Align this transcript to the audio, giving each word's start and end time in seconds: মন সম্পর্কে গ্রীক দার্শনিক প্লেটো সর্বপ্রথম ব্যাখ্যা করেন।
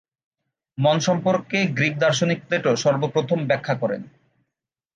মন 0.77 0.97
সম্পর্কে 0.99 1.57
গ্রীক 1.77 1.95
দার্শনিক 1.97 2.39
প্লেটো 2.47 2.71
সর্বপ্রথম 2.75 3.39
ব্যাখ্যা 3.47 3.75
করেন। 3.75 4.01